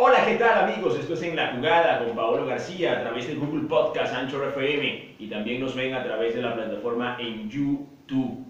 [0.00, 0.96] Hola, ¿qué tal amigos?
[0.96, 5.16] Esto es En la Jugada con Paolo García a través de Google Podcast, Anchor FM
[5.18, 8.46] y también nos ven a través de la plataforma en YouTube.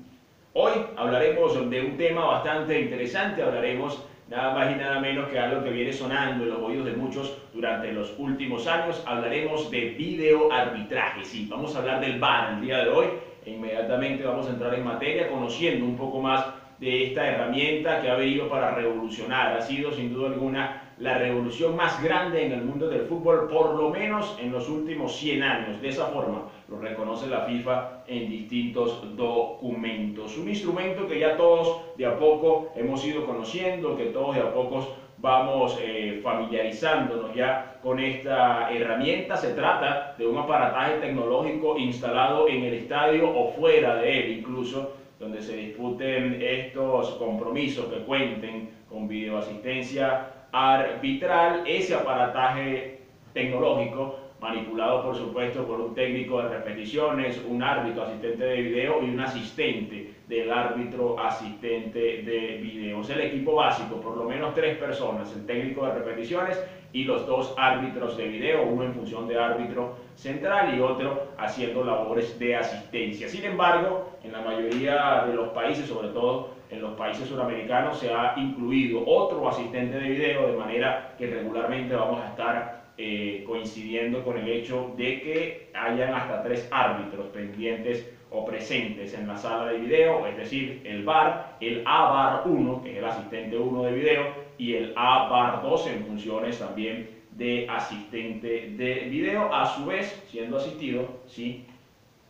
[0.53, 5.65] Hoy hablaremos de un tema bastante interesante, hablaremos nada más y nada menos que algo
[5.65, 10.53] que viene sonando en los oídos de muchos durante los últimos años, hablaremos de video
[10.53, 11.25] arbitraje.
[11.25, 13.07] Sí, vamos a hablar del VAR el día de hoy
[13.47, 16.45] e inmediatamente vamos a entrar en materia conociendo un poco más
[16.79, 19.57] de esta herramienta que ha venido para revolucionar.
[19.57, 23.75] Ha sido sin duda alguna la revolución más grande en el mundo del fútbol, por
[23.75, 25.81] lo menos en los últimos 100 años.
[25.81, 30.37] De esa forma lo reconoce la FIFA en distintos documentos.
[30.37, 34.53] Un instrumento que ya todos de a poco hemos ido conociendo, que todos de a
[34.53, 34.89] poco
[35.19, 39.37] vamos eh, familiarizándonos ya con esta herramienta.
[39.37, 44.97] Se trata de un aparataje tecnológico instalado en el estadio o fuera de él incluso,
[45.21, 53.01] donde se disputen estos compromisos que cuenten con videoasistencia arbitral, ese aparataje
[53.33, 59.11] tecnológico manipulado por supuesto por un técnico de repeticiones, un árbitro asistente de video y
[59.11, 63.01] un asistente del árbitro asistente de video.
[63.01, 66.63] Es el equipo básico, por lo menos tres personas, el técnico de repeticiones
[66.93, 71.85] y los dos árbitros de video, uno en función de árbitro central y otro haciendo
[71.85, 73.29] labores de asistencia.
[73.29, 78.13] Sin embargo, en la mayoría de los países, sobre todo en los países suramericanos se
[78.13, 84.25] ha incluido otro asistente de video, de manera que regularmente vamos a estar eh, coincidiendo
[84.25, 89.71] con el hecho de que hayan hasta tres árbitros pendientes o presentes en la sala
[89.71, 93.93] de video, es decir, el VAR, el AVAR 1, que es el asistente 1 de
[93.93, 94.25] video,
[94.59, 100.57] y el AVAR 2 en funciones también de asistente de video, a su vez siendo
[100.57, 101.68] asistido, ¿sí?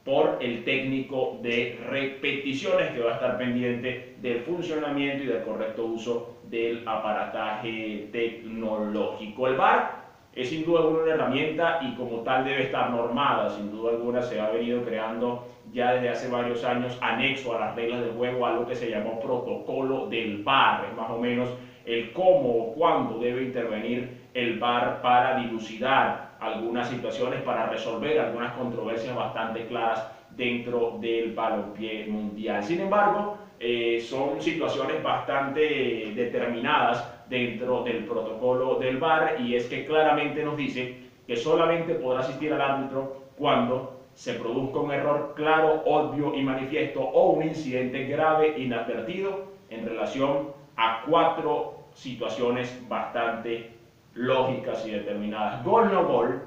[0.09, 5.85] Por el técnico de repeticiones que va a estar pendiente del funcionamiento y del correcto
[5.85, 9.49] uso del aparataje tecnológico.
[9.49, 9.97] El VAR
[10.33, 14.23] es sin duda alguna una herramienta y como tal debe estar normada, sin duda alguna
[14.23, 18.47] se ha venido creando ya desde hace varios años anexo a las reglas del juego
[18.47, 21.51] algo que se llamó protocolo del VAR, es más o menos
[21.85, 28.55] el cómo o cuándo debe intervenir el VAR para dilucidar algunas situaciones para resolver algunas
[28.55, 32.63] controversias bastante claras dentro del balompié mundial.
[32.63, 39.85] Sin embargo, eh, son situaciones bastante determinadas dentro del protocolo del VAR y es que
[39.85, 45.83] claramente nos dice que solamente podrá asistir al árbitro cuando se produzca un error claro,
[45.85, 53.78] obvio y manifiesto o un incidente grave inadvertido en relación a cuatro situaciones bastante
[54.19, 55.65] lógicas y determinadas.
[55.65, 56.43] Gol no gol,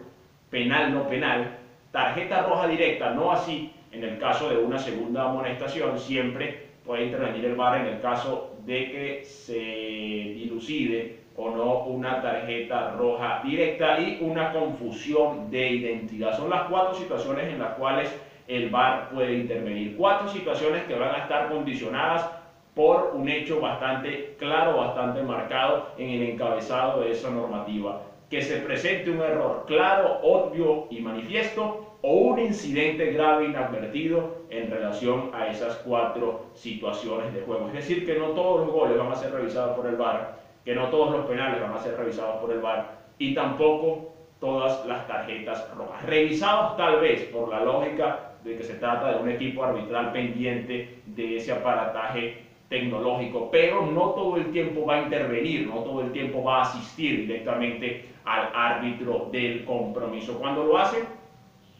[0.49, 1.57] penal no penal,
[1.91, 7.45] tarjeta roja directa, no así en el caso de una segunda amonestación, siempre puede intervenir
[7.45, 13.99] el VAR en el caso de que se dilucide o no una tarjeta roja directa
[13.99, 16.37] y una confusión de identidad.
[16.37, 18.13] Son las cuatro situaciones en las cuales
[18.47, 19.95] el VAR puede intervenir.
[19.97, 22.29] Cuatro situaciones que van a estar condicionadas
[22.73, 28.01] por un hecho bastante claro, bastante marcado en el encabezado de esa normativa.
[28.29, 34.71] Que se presente un error claro, obvio y manifiesto o un incidente grave inadvertido en
[34.71, 37.67] relación a esas cuatro situaciones de juego.
[37.67, 40.73] Es decir, que no todos los goles van a ser revisados por el VAR, que
[40.73, 45.05] no todos los penales van a ser revisados por el VAR y tampoco todas las
[45.07, 46.03] tarjetas rojas.
[46.05, 51.01] Revisados tal vez por la lógica de que se trata de un equipo arbitral pendiente
[51.05, 56.13] de ese aparataje tecnológico, pero no todo el tiempo va a intervenir, no todo el
[56.13, 60.39] tiempo va a asistir directamente al árbitro del compromiso.
[60.39, 61.03] Cuando lo hace,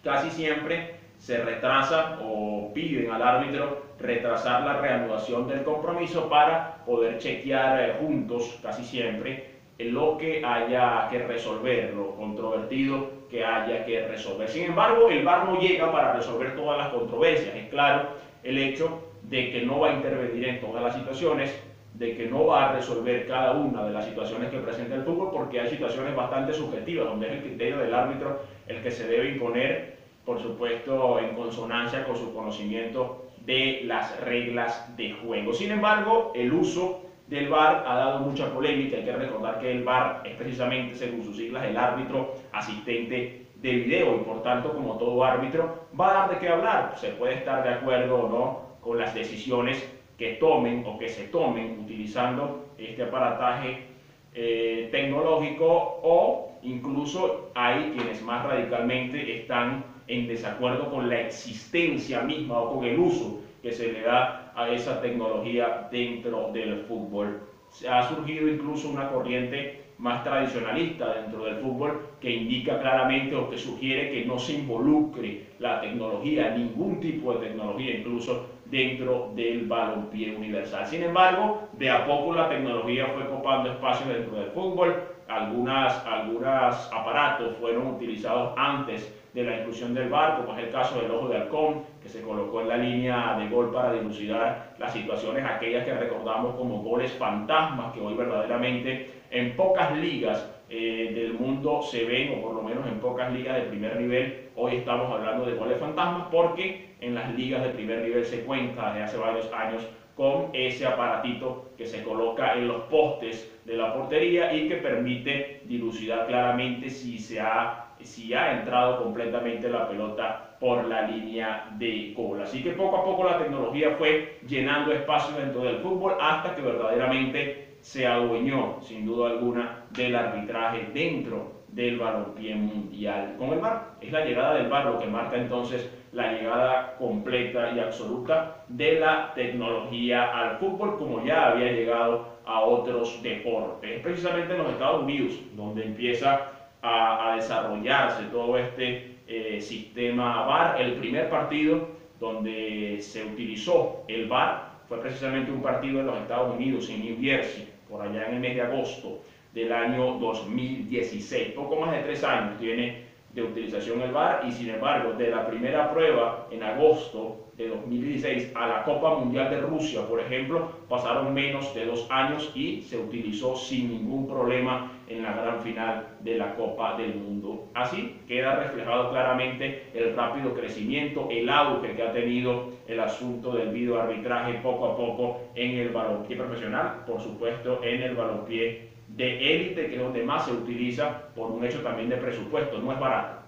[0.04, 7.20] casi siempre se retrasa o piden al árbitro retrasar la reanudación del compromiso para poder
[7.20, 14.06] chequear eh, juntos, casi siempre, lo que haya que resolver, lo controvertido que haya que
[14.08, 14.50] resolver.
[14.50, 17.56] Sin embargo, el VAR no llega para resolver todas las controversias.
[17.56, 18.10] Es claro
[18.44, 21.58] el hecho de que no va a intervenir en todas las situaciones,
[21.94, 25.30] de que no va a resolver cada una de las situaciones que presenta el fútbol,
[25.32, 29.30] porque hay situaciones bastante subjetivas, donde es el criterio del árbitro el que se debe
[29.30, 29.96] imponer,
[30.26, 35.54] por supuesto, en consonancia con su conocimiento de las reglas de juego.
[35.54, 38.98] Sin embargo, el uso del VAR ha dado mucha polémica.
[38.98, 43.72] Hay que recordar que el VAR es precisamente, según sus siglas, el árbitro asistente de
[43.72, 46.96] video y por tanto, como todo árbitro, va a dar de qué hablar.
[46.98, 49.88] Se puede estar de acuerdo o no con las decisiones
[50.18, 53.86] que tomen o que se tomen utilizando este aparataje
[54.34, 62.60] eh, tecnológico o incluso hay quienes más radicalmente están en desacuerdo con la existencia misma
[62.60, 67.42] o con el uso que se le da a esa tecnología dentro del fútbol.
[67.90, 73.58] Ha surgido incluso una corriente más tradicionalista dentro del fútbol que indica claramente o que
[73.58, 80.36] sugiere que no se involucre la tecnología, ningún tipo de tecnología incluso dentro del balompié
[80.36, 80.88] universal.
[80.88, 84.96] Sin embargo, de a poco la tecnología fue copando espacio dentro del fútbol,
[85.28, 91.00] algunas, algunos aparatos fueron utilizados antes de la inclusión del VAR, como es el caso
[91.00, 94.92] del ojo de halcón, que se colocó en la línea de gol para dilucidar las
[94.92, 101.34] situaciones, aquellas que recordamos como goles fantasmas, que hoy verdaderamente en pocas ligas eh, del
[101.34, 105.12] mundo se ven, o por lo menos en pocas ligas de primer nivel, hoy estamos
[105.12, 109.18] hablando de goles fantasmas, porque en las ligas de primer nivel se cuenta desde hace
[109.18, 109.86] varios años
[110.16, 115.62] con ese aparatito que se coloca en los postes de la portería y que permite
[115.66, 122.14] dilucidar claramente si se ha si ha entrado completamente la pelota por la línea de
[122.16, 122.42] gol.
[122.42, 126.62] Así que poco a poco la tecnología fue llenando espacio dentro del fútbol hasta que
[126.62, 133.36] verdaderamente se adueñó, sin duda alguna, del arbitraje dentro del balompié mundial.
[133.38, 137.72] Con el VAR es la llegada del VAR lo que marca entonces la llegada completa
[137.72, 143.90] y absoluta de la tecnología al fútbol como ya había llegado a otros deportes.
[143.90, 146.52] Es precisamente en los Estados Unidos donde empieza
[146.82, 150.82] a, desarrollarse todo este eh, sistema VAR.
[150.82, 151.88] El primer partido
[152.20, 157.18] donde se utilizó el VAR fue precisamente un partido en los Estados Unidos, en New
[157.22, 159.20] Jersey, por allá en el mes de agosto
[159.54, 161.50] del año 2016.
[161.50, 165.46] Poco más de tres años tiene de utilización el VAR y sin embargo de la
[165.46, 171.34] primera prueba en agosto de 2016 a la Copa Mundial de Rusia, por ejemplo, pasaron
[171.34, 176.38] menos de dos años y se utilizó sin ningún problema en la gran final de
[176.38, 177.68] la Copa del Mundo.
[177.74, 183.70] Así queda reflejado claramente el rápido crecimiento, el auge que ha tenido el asunto del
[183.70, 189.54] video arbitraje poco a poco en el balompié profesional, por supuesto en el balompié de
[189.54, 193.00] élite, que es donde más se utiliza por un hecho también de presupuesto, no es
[193.00, 193.42] barato.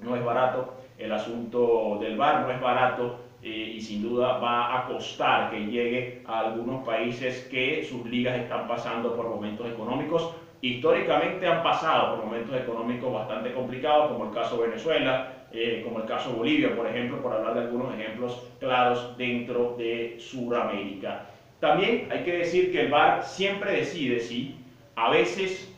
[0.00, 4.76] No es barato el asunto del VAR, no es barato eh, y sin duda va
[4.76, 10.34] a costar que llegue a algunos países que sus ligas están pasando por momentos económicos.
[10.66, 16.06] Históricamente han pasado por momentos económicos bastante complicados, como el caso Venezuela, eh, como el
[16.06, 21.26] caso Bolivia, por ejemplo, por hablar de algunos ejemplos claros dentro de Sudamérica.
[21.60, 24.56] También hay que decir que el VAR siempre decide si
[24.96, 25.72] a veces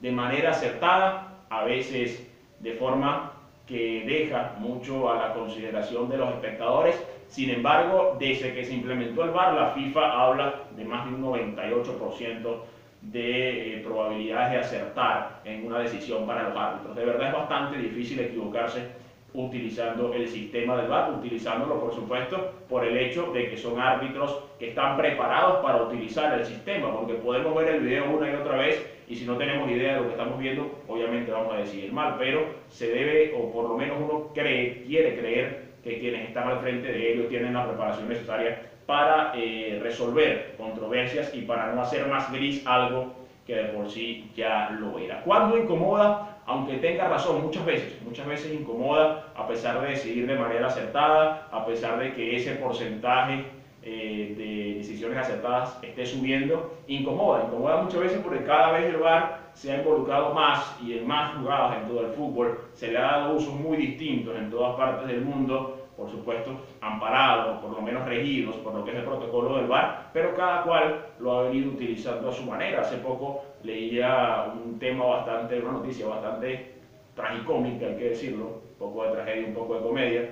[0.00, 2.28] de manera acertada, a veces
[2.58, 3.34] de forma
[3.68, 7.00] que deja mucho a la consideración de los espectadores.
[7.28, 11.22] Sin embargo, desde que se implementó el VAR, la FIFA habla de más de un
[11.22, 12.56] 98%
[13.02, 16.96] de eh, probabilidades de acertar en una decisión para los árbitros.
[16.96, 19.02] De verdad es bastante difícil equivocarse
[19.34, 24.44] utilizando el sistema del VAR, utilizándolo por supuesto por el hecho de que son árbitros
[24.58, 28.58] que están preparados para utilizar el sistema, porque podemos ver el video una y otra
[28.58, 31.92] vez y si no tenemos idea de lo que estamos viendo, obviamente vamos a decidir
[31.92, 36.48] mal, pero se debe, o por lo menos uno cree, quiere creer que quienes están
[36.48, 41.80] al frente de ellos tienen la preparación necesaria para eh, resolver controversias y para no
[41.80, 43.14] hacer más gris algo
[43.46, 45.22] que de por sí ya lo era.
[45.22, 50.36] Cuando incomoda aunque tenga razón muchas veces, muchas veces incomoda a pesar de decidir de
[50.36, 53.46] manera acertada, a pesar de que ese porcentaje
[53.82, 59.38] eh, de decisiones acertadas esté subiendo, incomoda, incomoda muchas veces porque cada vez el VAR
[59.54, 63.02] se ha involucrado más y en más jugadas en todo el fútbol, se le ha
[63.02, 68.04] dado usos muy distintos en todas partes del mundo, por supuesto amparados, por lo menos
[68.04, 71.70] regidos por lo que es el protocolo del VAR, pero cada cual lo ha venido
[71.70, 72.80] utilizando a su manera.
[72.80, 76.74] Hace poco leía un tema bastante, una noticia bastante
[77.14, 80.30] tragicómica, hay que decirlo, un poco de tragedia, un poco de comedia.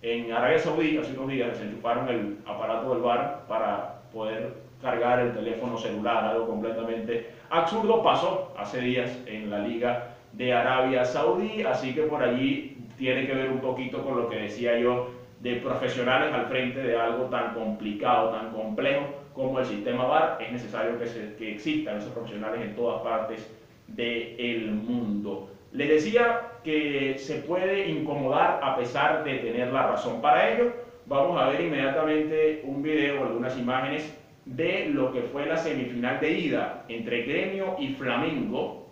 [0.00, 5.20] En Arabia Saudí, hace unos días, se enchufaron el aparato del VAR para poder cargar
[5.20, 8.02] el teléfono celular, algo completamente absurdo.
[8.02, 12.71] Pasó hace días en la Liga de Arabia Saudí, así que por allí
[13.02, 15.08] tiene que ver un poquito con lo que decía yo
[15.40, 20.38] de profesionales al frente de algo tan complicado, tan complejo como el sistema VAR.
[20.40, 20.92] Es necesario
[21.36, 23.52] que, existan esos profesionales en todas partes
[23.88, 25.50] del mundo.
[25.72, 30.22] Les decía que se puede incomodar a pesar de tener la razón.
[30.22, 30.72] Para ello,
[31.06, 36.38] vamos a ver inmediatamente un video, algunas imágenes de lo que fue la semifinal de
[36.38, 38.86] ida entre Gremio y Flamengo.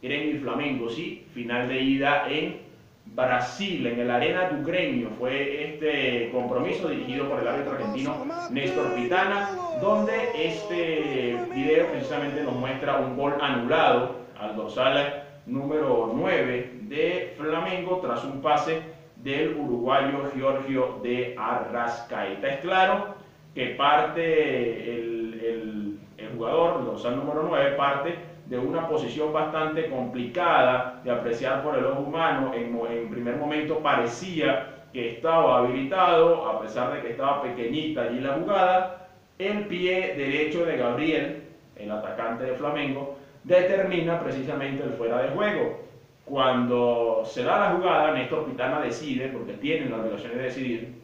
[0.00, 2.65] Gremio y Flamengo, sí, final de ida en
[3.16, 8.94] Brasil, en el Arena do Gremio, fue este compromiso dirigido por el árbitro argentino Néstor
[8.94, 9.48] Pitana,
[9.80, 18.00] donde este video precisamente nos muestra un gol anulado al dorsal número 9 de Flamengo
[18.02, 18.82] tras un pase
[19.16, 22.48] del uruguayo Giorgio de Arrascaeta.
[22.48, 23.14] Es claro
[23.54, 29.88] que parte el, el, el jugador, el dorsal número 9, parte de una posición bastante
[29.90, 32.52] complicada de apreciar por el ojo humano.
[32.54, 38.34] En, primer momento parecía que estaba habilitado, a pesar de que estaba pequeñita allí la
[38.34, 39.08] jugada.
[39.38, 41.42] El pie derecho de Gabriel,
[41.76, 45.80] el atacante de Flamengo, determina precisamente el fuera de juego.
[46.24, 50.94] Cuando se da la jugada, Néstor Pitana decide, porque tiene la obligación de decidir,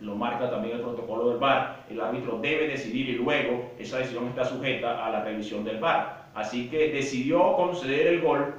[0.00, 4.28] lo marca también el protocolo del VAR, el árbitro debe decidir y luego esa decisión
[4.28, 6.17] está sujeta a la revisión del VAR.
[6.38, 8.54] Así que decidió conceder el gol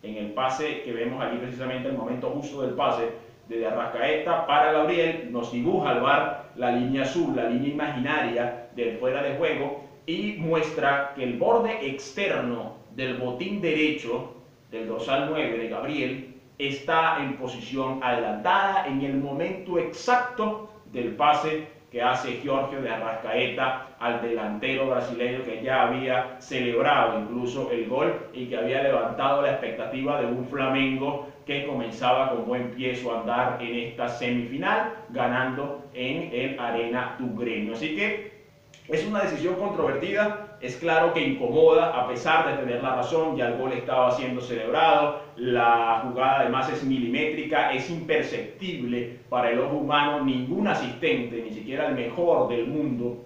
[0.00, 3.10] en el pase que vemos allí precisamente el momento justo del pase
[3.48, 8.96] de Arrascaeta para Gabriel, nos dibuja al VAR la línea azul, la línea imaginaria del
[8.98, 14.32] fuera de juego y muestra que el borde externo del botín derecho
[14.70, 21.66] del dorsal 9 de Gabriel está en posición adelantada en el momento exacto del pase
[21.90, 28.14] que hace Giorgio de Arrascaeta al delantero brasileño que ya había celebrado incluso el gol
[28.32, 33.10] y que había levantado la expectativa de un Flamengo que comenzaba con buen pie su
[33.10, 37.30] andar en esta semifinal, ganando en el Arena tu
[37.72, 38.40] Así que
[38.88, 43.48] es una decisión controvertida, es claro que incomoda a pesar de tener la razón, ya
[43.48, 49.76] el gol estaba siendo celebrado, la jugada además es milimétrica, es imperceptible para el ojo
[49.76, 53.16] humano, ningún asistente, ni siquiera el mejor del mundo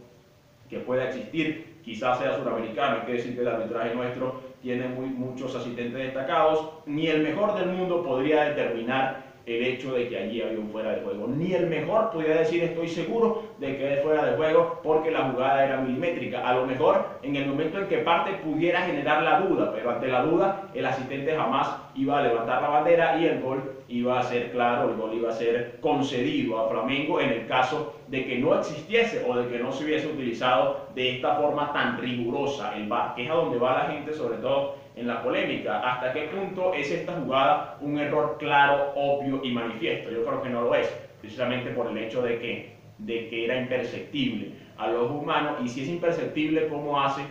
[0.70, 5.06] que pueda existir, quizás sea suramericano, hay que decir que el arbitraje nuestro tiene muy,
[5.06, 10.42] muchos asistentes destacados, ni el mejor del mundo podría determinar el hecho de que allí
[10.42, 11.26] había un fuera de juego.
[11.28, 15.30] Ni el mejor podría decir estoy seguro de que es fuera de juego porque la
[15.30, 16.48] jugada era milimétrica.
[16.48, 20.08] A lo mejor en el momento en que parte pudiera generar la duda, pero ante
[20.08, 24.22] la duda el asistente jamás iba a levantar la bandera y el gol iba a
[24.22, 28.38] ser claro, el gol iba a ser concedido a Flamengo en el caso de que
[28.38, 32.88] no existiese o de que no se hubiese utilizado de esta forma tan rigurosa el
[33.14, 35.80] que es a donde va la gente sobre todo en la polémica.
[35.80, 40.10] ¿Hasta qué punto es esta jugada un error claro, obvio y manifiesto?
[40.10, 40.88] Yo creo que no lo es,
[41.20, 45.82] precisamente por el hecho de que, de que era imperceptible a los humanos y si
[45.82, 47.22] es imperceptible, ¿cómo hace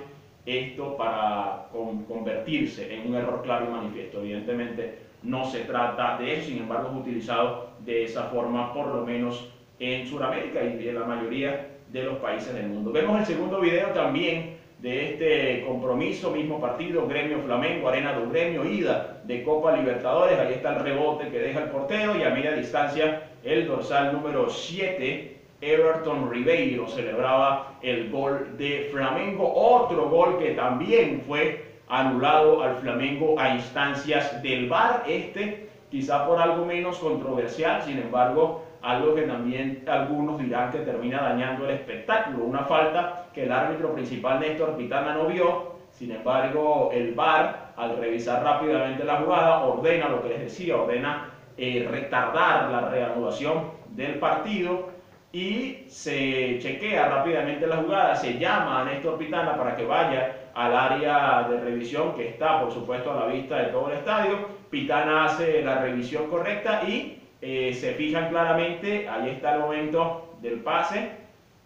[0.46, 1.68] esto para
[2.08, 4.20] convertirse en un error claro y manifiesto?
[4.20, 9.06] Evidentemente no se trata de eso, sin embargo es utilizado de esa forma por lo
[9.06, 12.92] menos en Sudamérica y en la mayoría de los países del mundo.
[12.92, 18.66] Vemos el segundo video también de este compromiso, mismo partido, Gremio Flamengo, Arena do Gremio,
[18.66, 22.52] ida de Copa Libertadores, ahí está el rebote que deja el portero y a media
[22.52, 30.50] distancia el dorsal número 7, Everton Ribeiro, celebraba el gol de Flamengo, otro gol que
[30.50, 37.82] también fue anulado al Flamengo a instancias del VAR, este quizá por algo menos controversial,
[37.84, 43.44] sin embargo algo que también algunos dirán que termina dañando el espectáculo, una falta que
[43.44, 49.18] el árbitro principal Néstor Pitana no vio, sin embargo el VAR al revisar rápidamente la
[49.18, 54.90] jugada ordena lo que les decía, ordena eh, retardar la reanudación del partido
[55.32, 60.76] y se chequea rápidamente la jugada, se llama a Néstor Pitana para que vaya al
[60.76, 65.26] área de revisión que está por supuesto a la vista de todo el estadio, Pitana
[65.26, 71.23] hace la revisión correcta y eh, se fijan claramente, ahí está el momento del pase,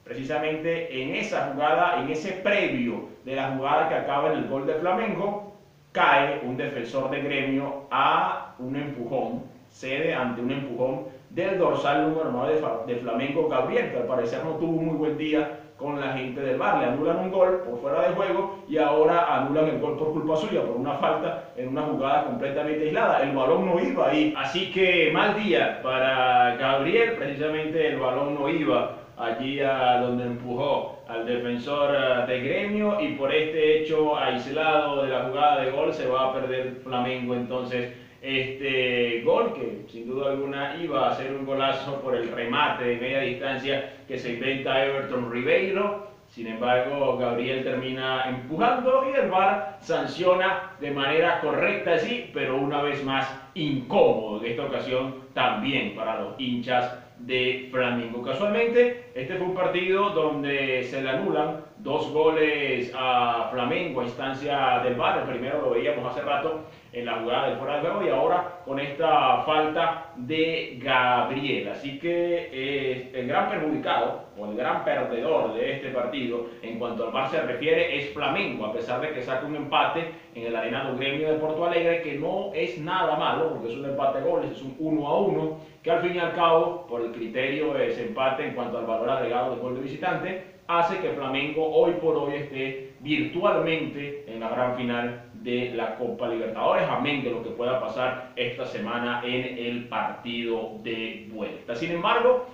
[0.08, 4.66] precisamente en esa jugada, en ese previo de la jugada que acaba en el gol
[4.66, 5.54] de Flamengo,
[5.92, 12.32] cae un defensor de gremio a un empujón, cede ante un empujón del dorsal número
[12.32, 16.14] 9 de Flamengo Gabriel, que al parecer no tuvo un muy buen día con la
[16.14, 16.80] gente del bar.
[16.80, 20.36] Le anulan un gol por fuera de juego y ahora anulan el gol por culpa
[20.38, 23.22] suya, por una falta en una jugada completamente aislada.
[23.22, 24.34] El balón no iba ahí.
[24.38, 31.00] Así que mal día para Gabriel, precisamente el balón no iba allí a donde empujó
[31.08, 35.94] al defensor eh, de gremio y por este hecho aislado de la jugada de gol
[35.94, 41.34] se va a perder Flamengo entonces este gol que sin duda alguna iba a ser
[41.34, 46.08] un golazo por el remate de media distancia que se inventa Everton Ribeiro.
[46.28, 52.82] Sin embargo, Gabriel termina empujando y el VAR sanciona de manera correcta, sí, pero una
[52.82, 54.44] vez más incómodo.
[54.44, 58.22] En esta ocasión también para los hinchas de Flamengo.
[58.22, 64.82] Casualmente, este fue un partido donde se le anulan dos goles a Flamengo a instancia
[64.84, 65.20] del VAR.
[65.20, 66.66] El primero lo veíamos hace rato
[66.98, 71.70] en la jugada del fuera de juego y ahora con esta falta de Gabriel.
[71.70, 77.06] Así que eh, el gran perjudicado o el gran perdedor de este partido en cuanto
[77.06, 80.56] al VAR se refiere es Flamengo, a pesar de que saca un empate en el
[80.56, 84.30] Arenado Gremio de Porto Alegre, que no es nada malo, porque es un empate de
[84.30, 87.74] goles, es un 1 a 1, que al fin y al cabo, por el criterio
[87.74, 91.66] de ese empate en cuanto al valor agregado del gol de visitante, hace que Flamengo
[91.74, 97.32] hoy por hoy esté virtualmente en la gran final de la Copa Libertadores, amén de
[97.32, 101.76] lo que pueda pasar esta semana en el partido de vuelta.
[101.76, 102.46] Sin embargo,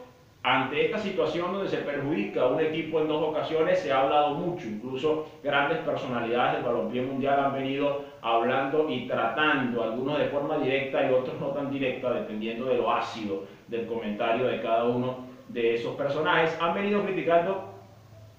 [0.44, 4.36] ante esta situación donde se perjudica a un equipo en dos ocasiones, se ha hablado
[4.36, 10.58] mucho, incluso grandes personalidades del balompié mundial han venido hablando y tratando, algunos de forma
[10.58, 15.20] directa y otros no tan directa, dependiendo de lo ácido del comentario de cada uno
[15.48, 17.73] de esos personajes, han venido criticando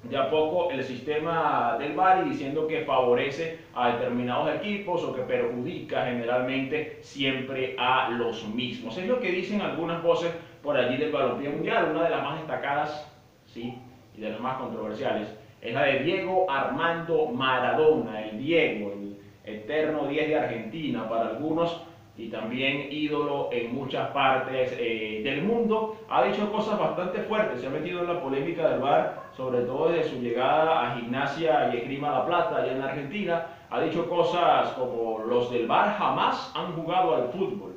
[0.09, 5.15] de a poco el sistema del VAR y diciendo que favorece a determinados equipos o
[5.15, 8.97] que perjudica generalmente siempre a los mismos.
[8.99, 10.33] Es lo que dicen algunas voces
[10.63, 13.11] por allí del balompié mundial, una de las más destacadas,
[13.47, 13.79] sí,
[14.17, 15.29] y de las más controversiales,
[15.61, 21.83] es la de Diego Armando Maradona, el Diego, el eterno 10 de Argentina para algunos
[22.17, 27.67] y también ídolo en muchas partes eh, del mundo, ha dicho cosas bastante fuertes, se
[27.67, 31.79] ha metido en la polémica del VAR, sobre todo desde su llegada a Gimnasia y
[31.79, 36.73] Esgrima La Plata allá en Argentina, ha dicho cosas como los del VAR jamás han
[36.75, 37.75] jugado al fútbol,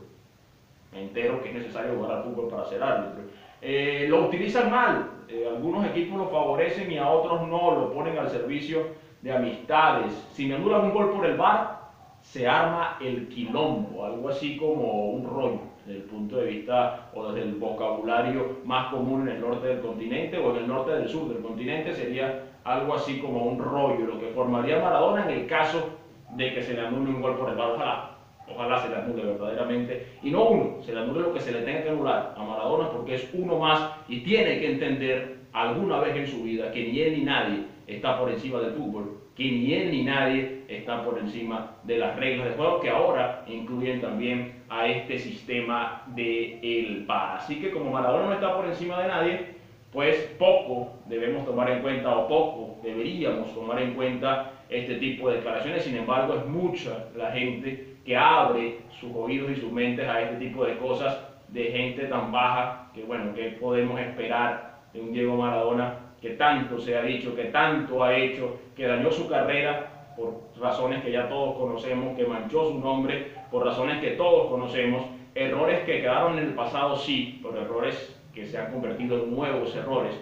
[0.92, 3.24] me entero que es necesario jugar al fútbol para ser árbitro.
[3.60, 8.18] Eh, lo utilizan mal, eh, algunos equipos lo favorecen y a otros no, lo ponen
[8.20, 8.86] al servicio
[9.24, 10.14] de amistades.
[10.34, 11.87] Si me anulan un gol por el bar,
[12.32, 17.32] se arma el quilombo, algo así como un rollo, desde el punto de vista o
[17.32, 21.08] desde el vocabulario más común en el norte del continente o en el norte del
[21.08, 25.48] sur del continente, sería algo así como un rollo, lo que formaría Maradona en el
[25.48, 25.90] caso
[26.32, 27.72] de que se le anule un gol por el bar.
[27.72, 28.18] Ojalá
[28.54, 31.62] ojalá se le anule verdaderamente, y no uno, se le anule lo que se le
[31.62, 36.16] tenga que anular a Maradona porque es uno más y tiene que entender alguna vez
[36.16, 39.72] en su vida que ni él ni nadie está por encima del fútbol, que ni
[39.72, 44.64] él ni nadie está por encima de las reglas de juego que ahora incluyen también
[44.68, 47.38] a este sistema de el VAR.
[47.38, 49.46] Así que como Maradona no está por encima de nadie,
[49.94, 55.36] pues poco debemos tomar en cuenta o poco deberíamos tomar en cuenta este tipo de
[55.36, 55.84] declaraciones.
[55.84, 60.38] Sin embargo, es mucha la gente que abre sus oídos y sus mentes a este
[60.38, 61.16] tipo de cosas
[61.50, 66.80] de gente tan baja que, bueno, que podemos esperar de un Diego Maradona que tanto
[66.80, 71.30] se ha dicho, que tanto ha hecho, que dañó su carrera por razones que ya
[71.30, 75.04] todos conocemos, que manchó su nombre por razones que todos conocemos,
[75.36, 79.76] errores que quedaron en el pasado sí, pero errores que se han convertido en nuevos
[79.76, 80.14] errores.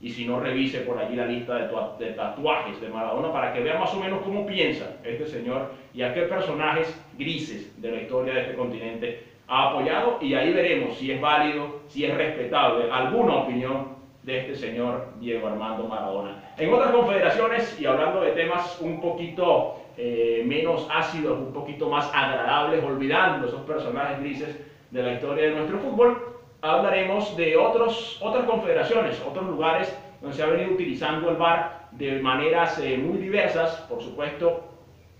[0.00, 1.54] Y si no revise por allí la lista
[1.98, 6.02] de, tatuajes de Maradona para que vea más o menos cómo piensa este señor y
[6.02, 10.18] a qué personajes grises de la historia de este continente ha apoyado.
[10.20, 13.93] Y ahí veremos si es válido, si es respetable alguna opinión
[14.24, 16.42] de este señor Diego Armando Maradona.
[16.56, 22.10] En otras confederaciones, y hablando de temas un poquito eh, menos ácidos, un poquito más
[22.14, 28.44] agradables, olvidando esos personajes grises de la historia de nuestro fútbol, hablaremos de otros, otras
[28.44, 33.76] confederaciones, otros lugares donde se ha venido utilizando el VAR de maneras eh, muy diversas,
[33.90, 34.64] por supuesto,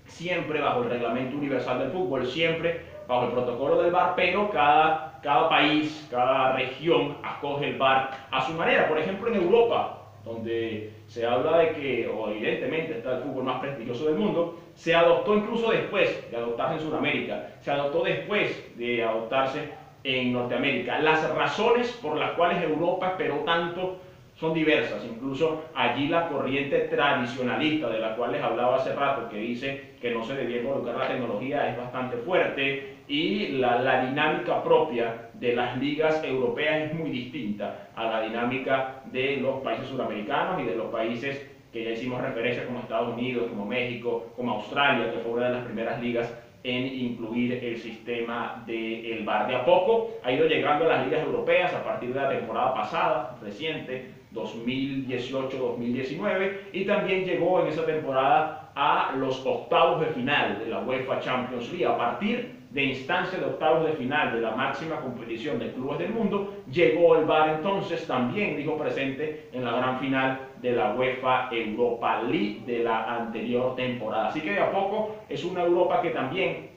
[0.06, 5.13] siempre bajo el reglamento universal del fútbol, siempre bajo el protocolo del VAR, pero cada,
[5.24, 8.86] cada país, cada región acoge el VAR a su manera.
[8.86, 13.60] Por ejemplo, en Europa, donde se habla de que, o evidentemente está el fútbol más
[13.60, 19.02] prestigioso del mundo, se adoptó incluso después de adoptarse en Sudamérica, se adoptó después de
[19.02, 19.70] adoptarse
[20.04, 20.98] en Norteamérica.
[20.98, 23.96] Las razones por las cuales Europa esperó tanto
[24.36, 29.38] son diversas, incluso allí la corriente tradicionalista de la cual les hablaba hace rato, que
[29.38, 34.62] dice que no se debía involucrar la tecnología, es bastante fuerte y la, la, dinámica
[34.62, 40.62] propia de las ligas europeas es muy distinta a la dinámica de los países suramericanos
[40.62, 45.12] y de los países que ya hicimos referencia como Estados Unidos, como México, como Australia,
[45.12, 49.48] que fue una de las primeras ligas en incluir el sistema del de VAR.
[49.48, 52.72] De a poco ha ido llegando a las ligas europeas a partir de la temporada
[52.74, 60.66] pasada, reciente, 2018-2019, y también llegó en esa temporada a los octavos de final de
[60.66, 61.86] la UEFA Champions League.
[61.86, 66.12] A partir de instancia de octavos de final de la máxima competición de clubes del
[66.12, 71.50] mundo, llegó el VAR entonces también, dijo presente en la gran final de la UEFA
[71.52, 74.26] Europa League de la anterior temporada.
[74.26, 76.70] Así que de a poco es una Europa que también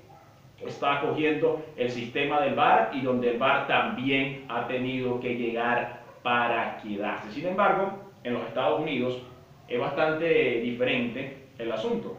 [0.63, 6.03] está acogiendo el sistema del VAR y donde el VAR también ha tenido que llegar
[6.21, 7.31] para quedarse.
[7.31, 7.91] Sin embargo,
[8.23, 9.19] en los Estados Unidos
[9.67, 12.17] es bastante diferente el asunto.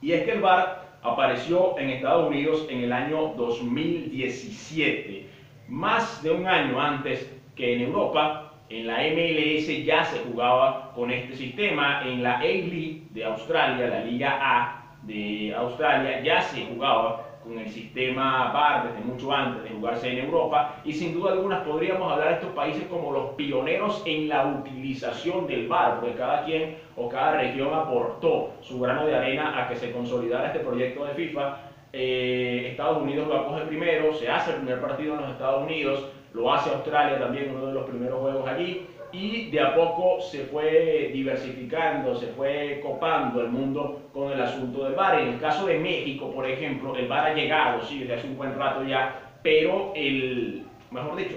[0.00, 5.26] Y es que el VAR apareció en Estados Unidos en el año 2017,
[5.68, 8.44] más de un año antes que en Europa.
[8.70, 14.04] En la MLS ya se jugaba con este sistema, en la A-League de Australia, la
[14.04, 19.70] Liga A de Australia, ya se jugaba con el sistema VAR desde mucho antes de
[19.70, 24.02] jugarse en Europa y sin duda alguna podríamos hablar de estos países como los pioneros
[24.04, 29.16] en la utilización del VAR, porque cada quien o cada región aportó su grano de
[29.16, 31.56] arena a que se consolidara este proyecto de FIFA.
[31.94, 36.06] Eh, Estados Unidos lo acoge primero, se hace el primer partido en los Estados Unidos,
[36.34, 40.44] lo hace Australia también, uno de los primeros juegos allí, y de a poco se
[40.44, 45.20] fue diversificando, se fue copando el mundo con el asunto del bar.
[45.20, 48.36] En el caso de México, por ejemplo, el bar ha llegado, sí, desde hace un
[48.36, 51.36] buen rato ya, pero el, mejor dicho,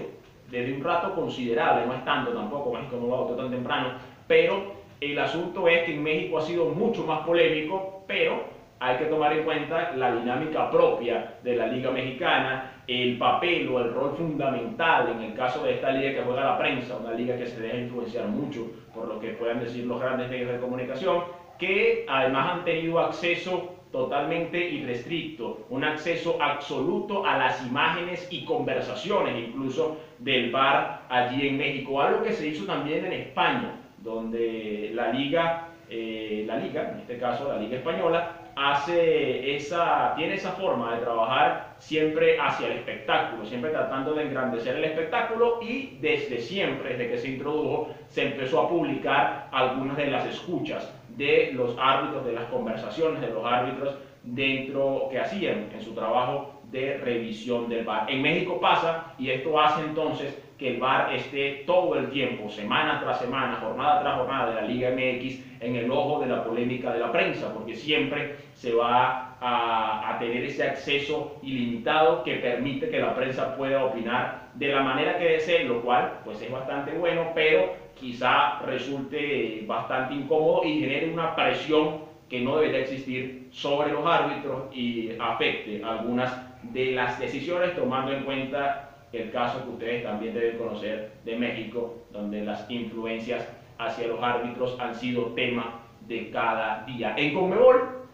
[0.50, 3.92] desde un rato considerable, no es tanto tampoco, México no lo tan temprano,
[4.26, 8.44] pero el asunto es que en México ha sido mucho más polémico, pero
[8.78, 13.78] hay que tomar en cuenta la dinámica propia de la Liga Mexicana, el papel o
[13.78, 17.36] el rol fundamental en el caso de esta liga que juega la prensa, una liga
[17.36, 21.24] que se deja influenciar mucho por lo que puedan decir los grandes medios de comunicación,
[21.58, 29.48] que además han tenido acceso totalmente irrestricto, un acceso absoluto a las imágenes y conversaciones
[29.48, 35.12] incluso del bar allí en México, algo que se hizo también en España, donde la
[35.12, 40.94] liga, eh, la liga, en este caso la liga española, hace esa, tiene esa forma
[40.94, 46.90] de trabajar siempre hacia el espectáculo, siempre tratando de engrandecer el espectáculo y desde siempre,
[46.90, 52.24] desde que se introdujo, se empezó a publicar algunas de las escuchas de los árbitros,
[52.24, 57.84] de las conversaciones de los árbitros dentro que hacían en su trabajo de revisión del
[57.84, 58.10] VAR.
[58.10, 63.00] En México pasa y esto hace entonces que el VAR esté todo el tiempo, semana
[63.00, 66.92] tras semana, jornada tras jornada de la Liga MX en el ojo de la polémica
[66.92, 73.00] de la prensa, porque siempre se va a, tener ese acceso ilimitado que permite que
[73.00, 77.32] la prensa pueda opinar de la manera que desee, lo cual pues es bastante bueno,
[77.34, 84.06] pero quizá resulte bastante incómodo y genere una presión que no debería existir sobre los
[84.06, 90.34] árbitros y afecte algunas de las decisiones tomando en cuenta el caso que ustedes también
[90.34, 93.46] deben conocer de México, donde las influencias
[93.78, 97.14] hacia los árbitros han sido tema de cada día.
[97.16, 98.06] En Conmebol,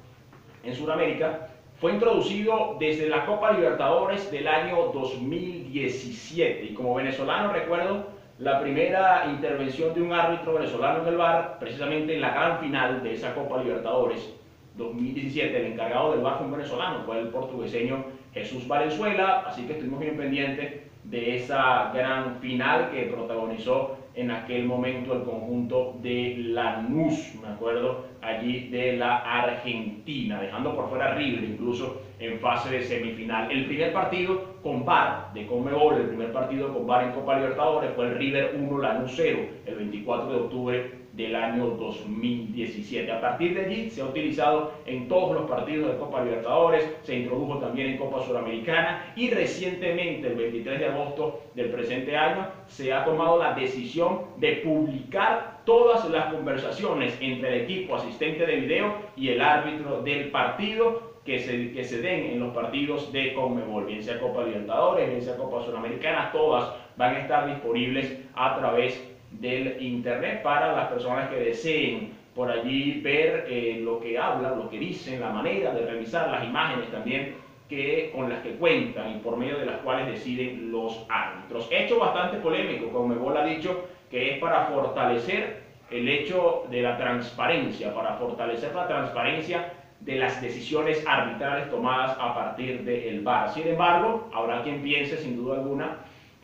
[0.65, 1.49] en Sudamérica,
[1.81, 9.27] fue introducido desde la Copa Libertadores del año 2017 y como venezolano recuerdo la primera
[9.29, 13.35] intervención de un árbitro venezolano en el bar, precisamente en la gran final de esa
[13.35, 14.35] Copa Libertadores
[14.77, 19.73] 2017, el encargado del bar fue un venezolano, fue el portugueseño Jesús Valenzuela, así que
[19.73, 26.35] estuvimos bien pendientes de esa gran final que protagonizó en aquel momento el conjunto de
[26.39, 32.83] Lanús, me acuerdo, allí de la Argentina, dejando por fuera River incluso en fase de
[32.83, 33.51] semifinal.
[33.51, 37.93] El primer partido con VAR de Conmebol, el primer partido con VAR en Copa Libertadores
[37.95, 43.11] fue el River 1 Lanús 0, el 24 de octubre del año 2017.
[43.11, 47.17] A partir de allí se ha utilizado en todos los partidos de Copa Libertadores, se
[47.17, 52.93] introdujo también en Copa Suramericana y recientemente, el 23 de agosto del presente año, se
[52.93, 58.95] ha tomado la decisión de publicar todas las conversaciones entre el equipo asistente de video
[59.17, 63.85] y el árbitro del partido que se, que se den en los partidos de Conmebol,
[63.85, 69.15] bien sea Copa Libertadores, bien sea Copa Suramericana, todas van a estar disponibles a través
[69.31, 74.71] del Internet para las personas que deseen por allí ver eh, lo que hablan, lo
[74.71, 77.35] que dicen, la manera de revisar las imágenes también
[77.69, 81.69] que, con las que cuentan y por medio de las cuales deciden los árbitros.
[81.71, 87.95] Hecho bastante polémico, como ha dicho, que es para fortalecer el hecho de la transparencia,
[87.95, 93.53] para fortalecer la transparencia de las decisiones arbitrales tomadas a partir del VAR.
[93.53, 95.99] Sin embargo, habrá quien piense sin duda alguna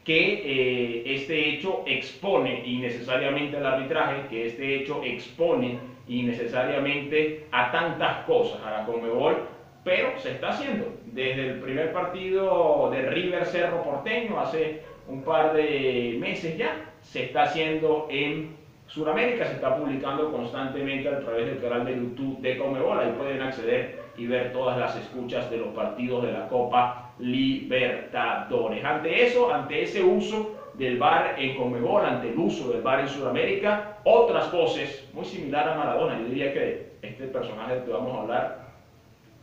[0.05, 8.25] que eh, este hecho expone innecesariamente al arbitraje, que este hecho expone innecesariamente a tantas
[8.27, 9.49] cosas, a la Conmebol,
[9.83, 10.95] pero se está haciendo.
[11.07, 17.27] Desde el primer partido de River Cerro Porteño, hace un par de meses ya, se
[17.27, 22.59] está haciendo en Sudamérica, se está publicando constantemente a través del canal de YouTube de
[22.59, 27.13] Conmebol, ahí pueden acceder y ver todas las escuchas de los partidos de la Copa
[27.19, 28.85] Libertadores.
[28.85, 33.09] Ante eso, ante ese uso del bar en Conmebol, ante el uso del bar en
[33.09, 38.23] Sudamérica, otras voces, muy similar a Maradona, yo diría que este personaje que vamos a
[38.23, 38.65] hablar,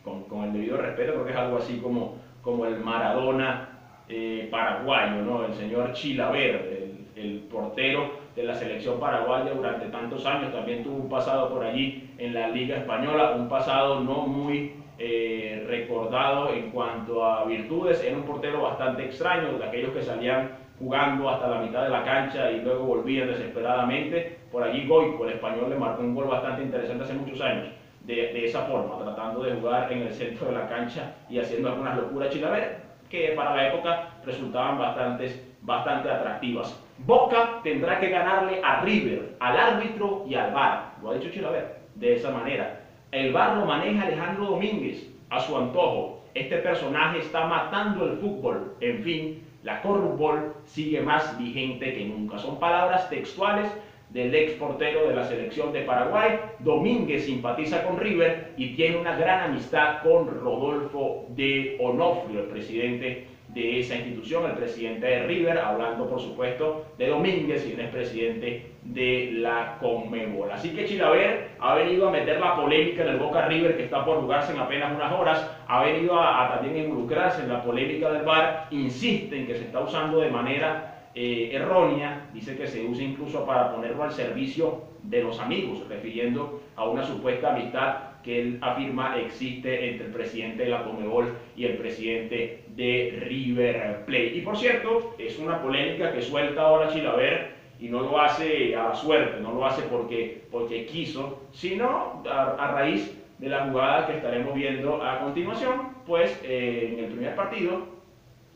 [0.03, 3.69] con, el debido respeto, porque es algo así como, como el Maradona
[4.09, 5.45] eh, paraguayo, ¿no?
[5.45, 6.90] el señor Chilaverde,
[7.21, 12.11] el, portero de la selección paraguaya durante tantos años, también tuvo un pasado por allí
[12.17, 18.03] en la Liga Española, un pasado no muy eh, recordado en cuanto a virtudes.
[18.03, 22.03] Era un portero bastante extraño, de aquellos que salían jugando hasta la mitad de la
[22.03, 24.37] cancha y luego volvían desesperadamente.
[24.51, 27.67] Por allí Goico, el español, le marcó un gol bastante interesante hace muchos años
[28.05, 31.97] de, esa forma, tratando de jugar en el centro de la cancha y haciendo algunas
[31.97, 36.80] locuras Chilaver que para la época resultaban bastantes, bastante atractivas.
[37.05, 41.77] Boca tendrá que ganarle a River, al árbitro y al VAR, lo ha dicho Chilaver,
[41.95, 42.81] de esa manera.
[43.11, 46.23] El VAR lo maneja Alejandro Domínguez a su antojo.
[46.33, 48.75] Este personaje está matando el fútbol.
[48.81, 52.37] En fin, la corrupbol sigue más vigente que nunca.
[52.37, 53.71] Son palabras textuales
[54.11, 56.39] del ex portero de la selección de Paraguay.
[56.59, 63.27] Domínguez simpatiza con River y tiene una gran amistad con Rodolfo de Onofrio, el presidente
[63.53, 68.71] de esa institución, el presidente de River, hablando por supuesto de Domínguez, y el presidente
[68.83, 70.51] de la Conmebol.
[70.51, 74.05] Así que Chilaver ha venido a meter la polémica en el Boca River que está
[74.05, 78.09] por jugarse en apenas unas horas, ha venido a, a también involucrarse en la polémica
[78.11, 82.85] del VAR, insiste en que se está usando de manera eh, errónea, dice que se
[82.85, 88.41] usa incluso para ponerlo al servicio de los amigos, refiriendo a una supuesta amistad que
[88.41, 94.35] él afirma existe entre el presidente de la Comebol y el presidente de River Plate.
[94.35, 98.89] Y por cierto, es una polémica que suelta ahora Chilaver y no lo hace a
[98.89, 104.17] la suerte, no lo hace porque, porque quiso, sino a, raíz de la jugada que
[104.17, 107.90] estaremos viendo a continuación, pues eh, en el primer partido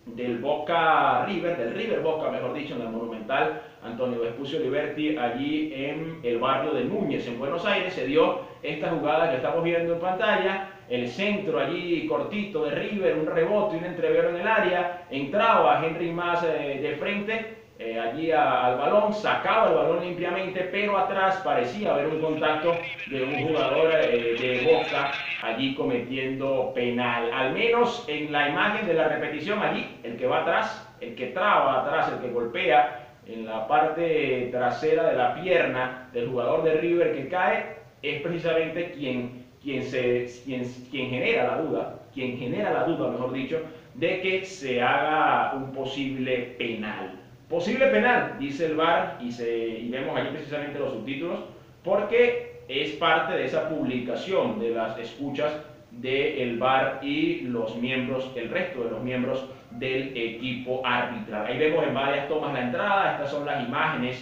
[0.06, 5.72] del Boca River, del River Boca, mejor dicho, en el Monumental Antonio Vespucio Liberti, allí
[5.74, 9.94] en el barrio de Núñez, en Buenos Aires, se dio esta jugada que estamos viendo
[9.94, 15.06] en pantalla, el centro allí cortito de River, un rebote, un entrevero en el área,
[15.10, 20.98] entraba Henry Más eh, de frente, eh, allí al balón, sacaba el balón limpiamente, pero
[20.98, 22.74] atrás parecía haber un contacto
[23.08, 25.12] de un jugador eh, de Boca
[25.42, 27.30] allí cometiendo penal.
[27.34, 31.28] Al menos en la imagen de la repetición allí, el que va atrás, el que
[31.28, 36.76] traba atrás, el que golpea en la parte trasera de la pierna del jugador de
[36.76, 42.72] River que cae, es precisamente quien, quien, se, quien, quien genera la duda, quien genera
[42.72, 43.62] la duda, mejor dicho,
[43.96, 47.25] de que se haga un posible penal.
[47.56, 51.40] Posible penal, dice el VAR, y, vemos allí precisamente los subtítulos,
[51.86, 58.50] porque es parte de esa publicación de las escuchas del VAR y los miembros, el
[58.50, 61.46] resto de los miembros del equipo arbitral.
[61.46, 64.22] Ahí vemos en varias tomas la entrada, estas son las imágenes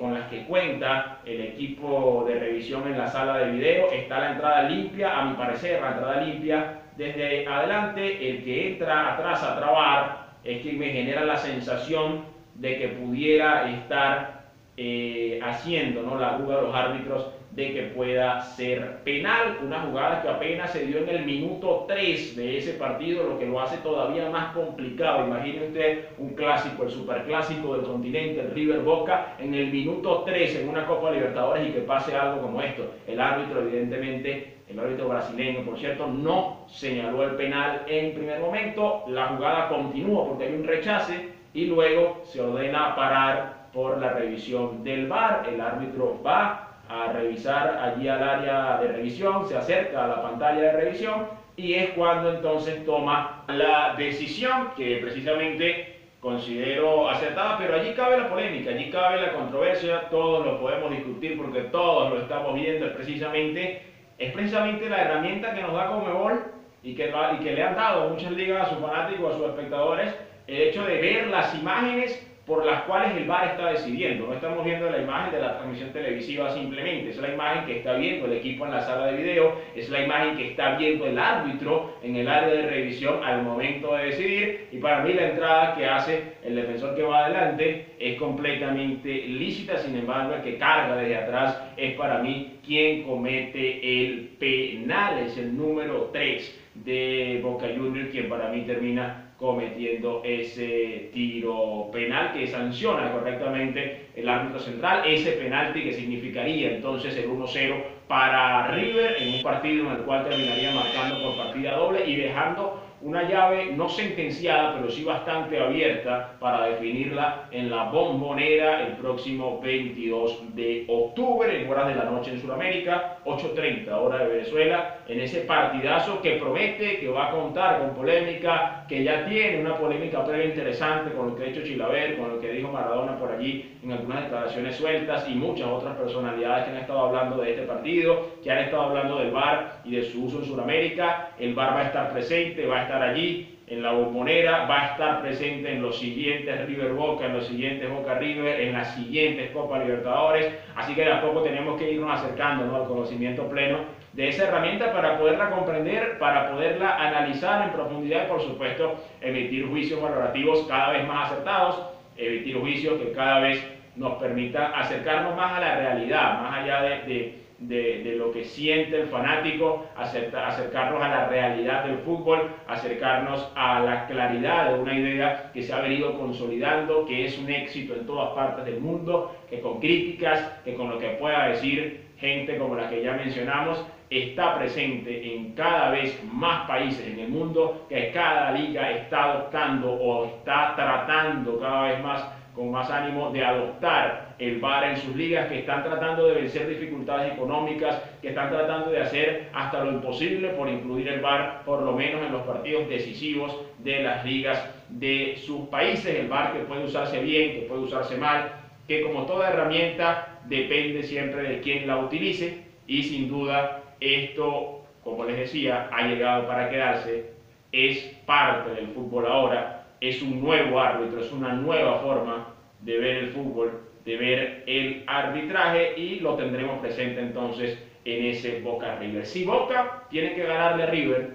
[0.00, 3.92] con las que cuenta el equipo de revisión en la sala de video.
[3.92, 9.12] Está la entrada limpia, a mi parecer, la entrada limpia desde adelante, el que entra
[9.12, 12.24] atrás a trabar es que me genera la sensación
[12.54, 14.42] de que pudiera estar
[14.76, 16.18] eh, haciendo ¿no?
[16.18, 20.86] la duda de los árbitros de que pueda ser penal, una jugada que apenas se
[20.86, 25.26] dio en el minuto 3 de ese partido, lo que lo hace todavía más complicado.
[25.26, 30.60] Imagine usted un clásico, el superclásico del continente, el River Boca, en el minuto 3
[30.60, 32.90] en una Copa Libertadores y que pase algo como esto.
[33.06, 39.04] El árbitro evidentemente el árbitro brasileño, por cierto, no señaló el penal en primer momento.
[39.08, 44.82] La jugada continúa porque hay un rechace y luego se ordena parar por la revisión
[44.82, 45.48] del VAR.
[45.52, 50.60] El árbitro va a revisar allí al área de revisión, se acerca a la pantalla
[50.60, 57.92] de revisión y es cuando entonces toma la decisión que precisamente considero acertada, pero allí
[57.94, 62.54] cabe la polémica, allí cabe la controversia, todos lo podemos discutir porque todos lo estamos
[62.54, 66.44] viendo, precisamente es precisamente la herramienta que nos da Comebol
[66.82, 70.14] y que, y que le han dado muchas ligas a sus fanáticos, a sus espectadores,
[70.46, 74.26] el hecho de ver las imágenes por las cuales el VAR está decidiendo.
[74.26, 77.94] No estamos viendo la imagen de la transmisión televisiva simplemente, es la imagen que está
[77.94, 81.18] viendo el equipo en la sala de video, es la imagen que está viendo el
[81.18, 84.68] árbitro en el área de revisión al momento de decidir.
[84.72, 89.78] Y para mí la entrada que hace el defensor que va adelante es completamente lícita,
[89.78, 95.38] sin embargo el que carga desde atrás es para mí quien comete el penal, es
[95.38, 102.46] el número 3 de Boca Juniors quien para mí termina cometiendo ese tiro penal que
[102.46, 109.34] sanciona correctamente el árbitro central, ese penalti que significaría entonces el 1-0 para River en
[109.34, 113.88] un partido en el cual terminaría marcando por partida doble y dejando una llave no
[113.88, 121.62] sentenciada, pero sí bastante abierta para definirla en la bombonera el próximo 22 de octubre,
[121.62, 126.36] en horas de la noche en Sudamérica, 8.30 hora de Venezuela, en ese partidazo que
[126.36, 131.30] promete, que va a contar con polémica, que ya tiene una polémica previa interesante con
[131.30, 134.76] lo que ha hecho Chilaver, con lo que dijo Maradona por allí en algunas declaraciones
[134.76, 138.82] sueltas y muchas otras personalidades que han estado hablando de este partido, que han estado
[138.82, 141.30] hablando del VAR y de su uso en Sudamérica.
[141.38, 144.86] El VAR va a estar presente, va a estar allí en la bombonera, va a
[144.88, 149.50] estar presente en los siguientes River Boca, en los siguientes Boca River, en las siguientes
[149.52, 153.78] Copa Libertadores, así que de a poco tenemos que irnos acercando al conocimiento pleno
[154.12, 159.66] de esa herramienta para poderla comprender, para poderla analizar en profundidad y por supuesto emitir
[159.66, 161.82] juicios valorativos cada vez más acertados,
[162.16, 166.88] emitir juicios que cada vez nos permita acercarnos más a la realidad, más allá de,
[167.02, 174.06] de, lo que siente el fanático, acercarnos a la realidad del fútbol, acercarnos a la
[174.06, 178.30] claridad de una idea que se ha venido consolidando, que es un éxito en todas
[178.30, 182.88] partes del mundo, que con críticas, que con lo que pueda decir gente como la
[182.88, 188.52] que ya mencionamos, está presente en cada vez más países en el mundo, que cada
[188.52, 194.60] liga está adoptando o está tratando cada vez más con más ánimo de adoptar el
[194.60, 199.00] VAR en sus ligas, que están tratando de vencer dificultades económicas, que están tratando de
[199.00, 203.56] hacer hasta lo imposible por incluir el VAR, por lo menos en los partidos decisivos
[203.78, 206.14] de las ligas de sus países.
[206.18, 208.52] El VAR que puede usarse bien, que puede usarse mal,
[208.86, 215.24] que como toda herramienta depende siempre de quién la utilice y sin duda esto, como
[215.24, 217.30] les decía, ha llegado para quedarse,
[217.70, 222.48] es parte del fútbol ahora, es un nuevo árbitro, es una nueva forma
[222.80, 228.60] de ver el fútbol, de ver el arbitraje y lo tendremos presente entonces en ese
[228.60, 229.24] Boca River.
[229.24, 231.30] Si Boca tiene que ganarle a River,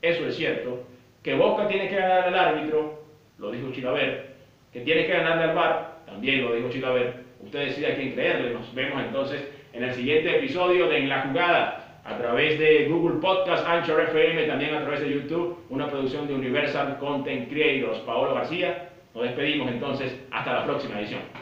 [0.00, 0.84] eso es cierto,
[1.22, 3.02] que Boca tiene que ganarle al árbitro,
[3.38, 4.32] lo dijo Chilaver,
[4.72, 8.54] que tiene que ganarle al VAR, también lo dijo Chilaver, usted decide a quién creerle,
[8.54, 13.20] nos vemos entonces en el siguiente episodio de En la Jugada a través de Google
[13.20, 17.98] Podcast, Anchor FM, también a través de YouTube, una producción de Universal Content Creators.
[18.00, 21.41] Paolo García, nos despedimos entonces, hasta la próxima edición.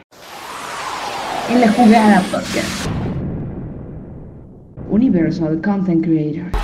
[1.50, 2.86] En la jugada podcast.
[4.88, 6.59] Universal Content Creators.